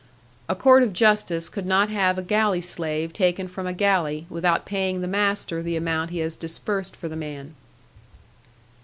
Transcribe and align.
A 0.49 0.55
court 0.55 0.81
of 0.81 0.93
justice 0.93 1.47
could 1.47 1.67
not 1.67 1.87
have 1.91 2.17
a 2.17 2.23
galley 2.23 2.59
slave 2.59 3.13
taken 3.13 3.47
from 3.47 3.67
a 3.67 3.71
galley, 3.73 4.25
without 4.31 4.65
paying 4.65 5.01
the 5.01 5.07
master 5.07 5.61
the 5.61 5.77
amount 5.77 6.09
he 6.09 6.17
has 6.25 6.35
disbursed 6.35 6.95
for 6.95 7.07
the 7.07 7.15
man. 7.15 7.53